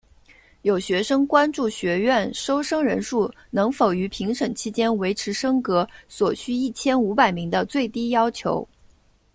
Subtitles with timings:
[0.63, 8.67] 有学生关注学院收生人数能否于评审期间维持升格所需一千五百名的最低要求。